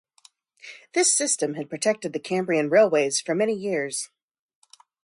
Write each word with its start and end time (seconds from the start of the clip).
This 0.93 1.13
system 1.13 1.53
had 1.53 1.69
protected 1.69 2.11
the 2.11 2.19
Cambrian 2.19 2.71
Railways 2.71 3.21
for 3.21 3.35
many 3.35 3.53
years. 3.53 4.09